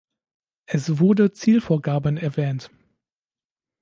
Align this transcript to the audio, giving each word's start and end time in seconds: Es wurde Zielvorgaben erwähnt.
Es 0.65 0.97
wurde 0.97 1.31
Zielvorgaben 1.31 2.17
erwähnt. 2.17 2.71